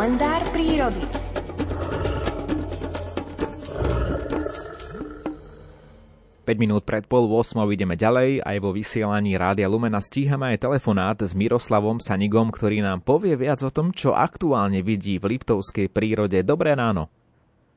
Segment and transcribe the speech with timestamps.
[0.00, 1.04] Kalendár prírody.
[6.56, 11.36] minút pred pol 8 ideme ďalej, aj vo vysielaní Rádia Lumena stíhame aj telefonát s
[11.36, 16.40] Miroslavom Sanigom, ktorý nám povie viac o tom, čo aktuálne vidí v Liptovskej prírode.
[16.48, 17.12] Dobré ráno.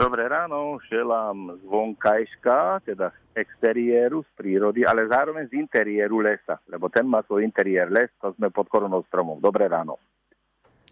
[0.00, 6.64] Dobré ráno, želám z vonkajška, teda z exteriéru, z prírody, ale zároveň z interiéru lesa,
[6.64, 9.36] lebo ten má svoj interiér les, to sme pod koronou stromov.
[9.44, 10.00] Dobré ráno.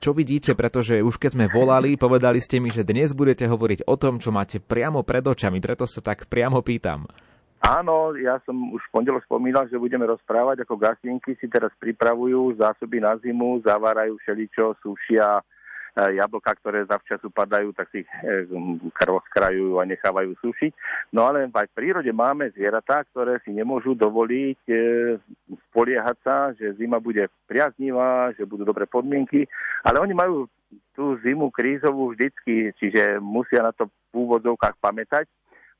[0.04, 3.96] Čo vidíte, pretože už keď sme volali, povedali ste mi, že dnes budete hovoriť o
[3.96, 7.08] tom, čo máte priamo pred očami, preto sa tak priamo pýtam.
[7.64, 12.52] Áno, ja som už v pondelok spomínal, že budeme rozprávať, ako gastinky si teraz pripravujú
[12.60, 15.40] zásoby na zimu, zavárajú všeličo, sušia,
[15.94, 18.50] jablka, ktoré zavčasu padajú, tak si ich e,
[18.98, 20.72] rozkrajujú a nechávajú sušiť.
[21.14, 24.74] No ale aj v prírode máme zvieratá, ktoré si nemôžu dovoliť e,
[25.70, 29.46] spoliehať sa, že zima bude priaznivá, že budú dobré podmienky,
[29.86, 30.50] ale oni majú
[30.94, 35.26] tú zimu krízovú vždycky, čiže musia na to v úvodzovkách pamätať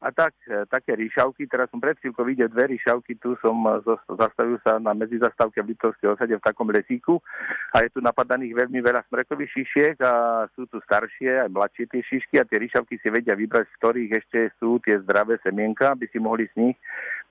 [0.05, 3.81] a tak, e, také ríšavky, teraz som pred chvíľkou videl dve ríšavky, tu som e,
[4.13, 7.25] zastavil sa na medzizastávke v Litovskej osade v takom lesíku.
[7.73, 12.05] A je tu napadaných veľmi veľa smrekových šišiek a sú tu staršie aj mladšie tie
[12.05, 16.05] šišky a tie ríšavky si vedia vybrať, z ktorých ešte sú tie zdravé semienka, aby
[16.13, 16.77] si mohli z nich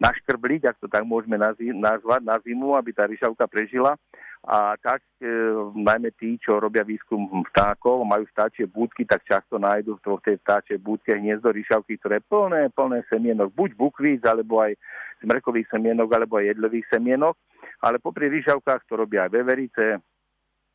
[0.02, 3.94] naškrbliť, ak to tak môžeme nazvať, na zimu, aby tá ríšavka prežila
[4.44, 5.32] a tak e,
[5.72, 10.78] najmä tí, čo robia výskum vtákov, majú vtáčie búdky, tak často nájdu v tej vtáčej
[10.84, 14.76] búdke hniezdo ríšavky, ktoré je plné, plné semienok, buď bukvíc, alebo aj
[15.24, 17.40] smrkových semienok, alebo aj jedlových semienok.
[17.80, 20.04] Ale popri ríšavkách to robia aj veverice,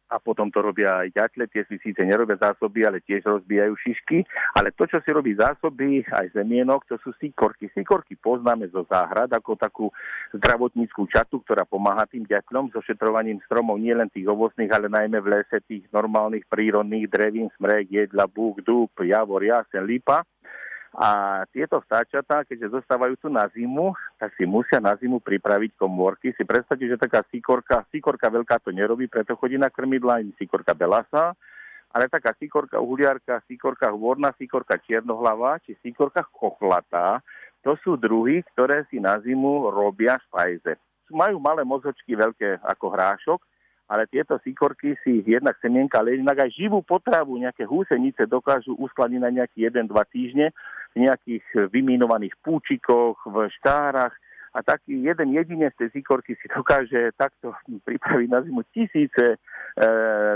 [0.08, 4.24] a potom to robia aj ďatle, tie si síce nerobia zásoby, ale tiež rozbijajú šišky,
[4.56, 7.68] ale to, čo si robí zásoby, aj zemienok, to sú síkorky.
[7.76, 9.86] Síkorky poznáme zo záhrad ako takú
[10.32, 15.28] zdravotníckú čatu, ktorá pomáha tým ďatlom so šetrovaním stromov nielen tých ovocných, ale najmä v
[15.40, 20.24] lese tých normálnych prírodných drevín, smrek, jedla, búk, dúb, javor, jasen, lipa.
[20.96, 26.32] A tieto vtáčatá, keďže zostávajú tu na zimu, tak si musia na zimu pripraviť komórky.
[26.32, 30.72] Si predstavte, že taká síkorka, síkorka veľká to nerobí, preto chodí na krmidla, ani síkorka
[30.72, 31.36] belasa,
[31.92, 37.20] ale taká síkorka uhuliarka, síkorka hvorná, síkorka čiernohlava, či síkorka chochlatá,
[37.60, 40.78] to sú druhy, ktoré si na zimu robia špajze.
[41.12, 43.40] Majú malé mozočky veľké ako hrášok,
[43.88, 49.20] ale tieto síkorky si jednak semienka, ale jednak aj živú potravu, nejaké húsenice dokážu uskladiť
[49.20, 50.52] na nejaký 1-2 týždne
[50.98, 54.14] nejakých vymínovaných púčikoch, v štárach,
[54.56, 57.52] a taký jeden jedinec tej zikorky si dokáže takto
[57.88, 59.86] pripraviť na zimu tisíce e,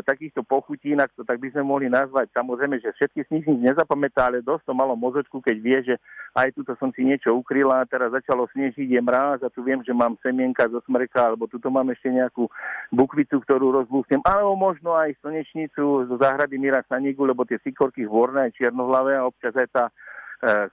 [0.05, 2.29] takýchto pochutín, to tak by sme mohli nazvať.
[2.37, 5.95] Samozrejme, že všetky z nich nezapamätá, ale dosť to malo mozočku, keď vie, že
[6.37, 9.91] aj tuto som si niečo ukryla, teraz začalo snežiť, je mráz a tu viem, že
[9.97, 12.47] mám semienka zo smrka, alebo tuto mám ešte nejakú
[12.93, 18.53] bukvicu, ktorú rozbúchnem, alebo možno aj slnečnicu zo záhrady Mira Sanigu, lebo tie sikorky hvorné,
[18.55, 19.85] čiernohlavé a občas aj tá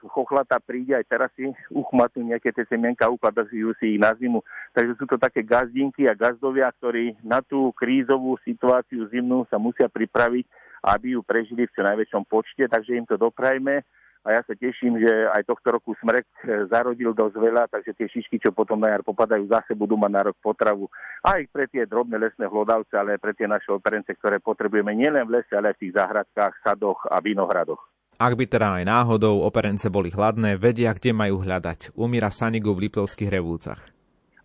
[0.09, 4.41] chochlata príde aj teraz si uchmatnú nejaké tie semienka, ukladajú si ich na zimu.
[4.74, 9.85] Takže sú to také gazdinky a gazdovia, ktorí na tú krízovú situáciu zimnú sa musia
[9.85, 10.46] pripraviť,
[10.90, 13.85] aby ju prežili v čo najväčšom počte, takže im to doprajme.
[14.28, 18.07] A ja sa teším, že aj tohto roku smrek e, zarodil dosť veľa, takže tie
[18.12, 20.91] šišky, čo potom na jar popadajú, zase budú mať na rok potravu.
[21.24, 25.24] Aj pre tie drobné lesné hlodavce, ale aj pre tie naše operence, ktoré potrebujeme nielen
[25.24, 27.80] v lese, ale aj v tých záhradkách, sadoch a vinohradoch.
[28.19, 31.96] Ak by teda aj náhodou operence boli hladné, vedia, kde majú hľadať.
[31.96, 33.80] Umíra Sanigu v Liptovských revúcach.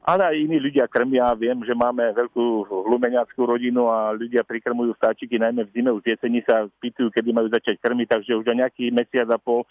[0.06, 1.34] Ale aj iní ľudia krmia.
[1.34, 6.46] Viem, že máme veľkú hlumeniackú rodinu a ľudia prikrmujú vtáčiky, najmä v zime, už jesení
[6.46, 9.66] sa pýtujú, kedy majú začať krmiť, takže už za nejaký mesiac a pol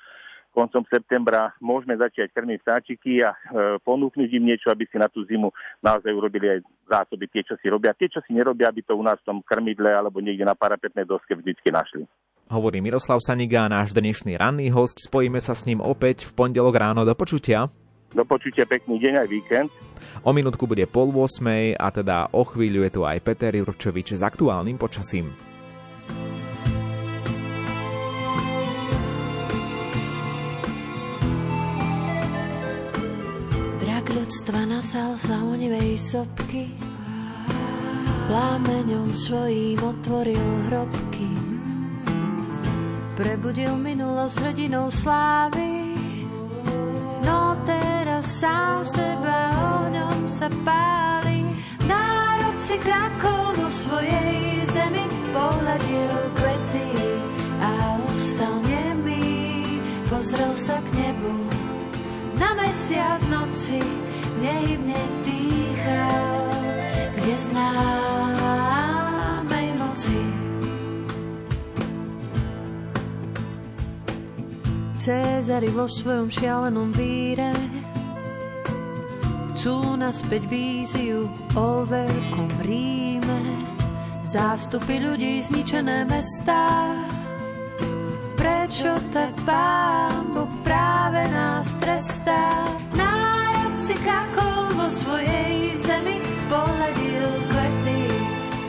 [0.52, 3.38] koncom septembra môžeme začať krmiť vtáčiky a e,
[3.82, 5.48] ponúknuť im niečo, aby si na tú zimu
[5.80, 6.60] naozaj urobili aj
[6.92, 7.96] zásoby, tie, čo si robia.
[7.96, 11.08] Tie, čo si nerobia, aby to u nás v tom krmidle alebo niekde na parapetnej
[11.08, 12.04] doske vždycky našli.
[12.52, 15.00] Hovorí Miroslav Saniga, náš dnešný ranný host.
[15.00, 17.08] Spojíme sa s ním opäť v pondelok ráno.
[17.08, 17.72] Do počutia.
[18.12, 19.70] Do počutia, pekný deň aj víkend.
[20.28, 24.22] O minútku bude pol 8 a teda o chvíľu je tu aj Peter Jurčovič s
[24.22, 25.32] aktuálnym počasím.
[33.80, 36.76] Drak ľudstva nasal sa onivej sopky,
[38.28, 41.53] plámeňom svojím otvoril hrobky
[43.14, 45.94] Prebudil minulosť hrdinou slávy.
[47.22, 51.46] No teraz sám seba o ňom sa páli.
[51.86, 56.90] Národ si krakol vo svojej zemi Pohľadil kvety
[57.62, 57.72] a
[58.10, 59.78] ostal nemý.
[60.10, 61.54] Pozrel sa k nebu
[62.42, 63.82] na mesiac noci
[64.42, 66.50] Nehybne dýchal,
[67.16, 67.93] kde známej
[75.04, 77.52] Cézari vo svojom šialenom víre
[79.52, 81.28] chcú naspäť víziu
[81.60, 83.68] o veľkom Ríme.
[84.24, 86.96] Zástupy ľudí, zničené mestá.
[88.40, 92.64] Prečo tak Pán Boh práve nás trestá?
[92.96, 96.16] Národ si krakol vo svojej zemi,
[96.48, 98.02] pohľadil kvety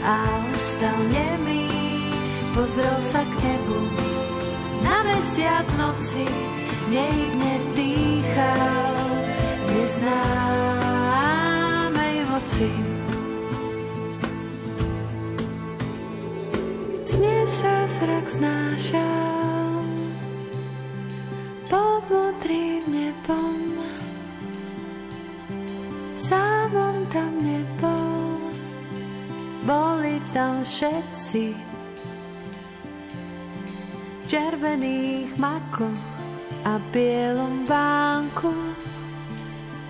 [0.02, 0.18] a
[0.50, 1.70] ustal nemý.
[2.58, 4.13] Pozrel sa k nebu
[5.24, 6.28] mesiac noci,
[6.92, 8.92] nehybne dýchal,
[9.72, 11.24] neznám
[12.28, 12.68] noci.
[17.08, 19.80] Sne sa zrak znášal
[21.72, 23.80] pod modrým nebom.
[26.20, 28.52] Sám on tam nebol,
[29.64, 31.73] boli tam všetci
[34.34, 36.02] červených makoch
[36.66, 38.50] a bielom bánku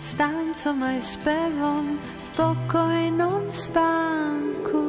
[0.05, 1.97] s tancom aj spevom
[2.37, 4.85] pokojnom spánku.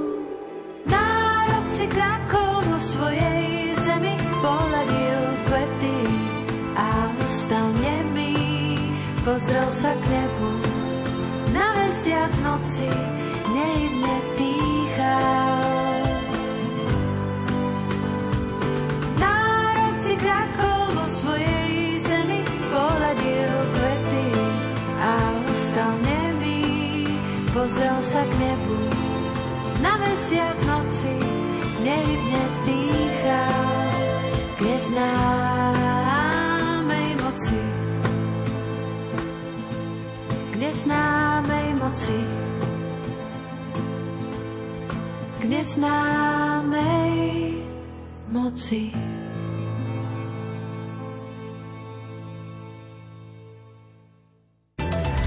[0.91, 5.99] Národ si krakol vo svojej zemi, pohľadil kvety
[6.75, 8.35] a ostal nemý.
[9.23, 10.51] Pozrel sa k nebu,
[11.55, 12.91] na mesiac noci
[13.55, 14.24] nehybne
[29.83, 31.15] na mesiac noci
[31.83, 33.91] nehybne dýchal
[34.55, 35.19] k neznámej
[37.19, 37.61] moci.
[40.51, 42.19] K neznámej moci.
[45.39, 47.13] K neznámej
[48.31, 48.93] moci.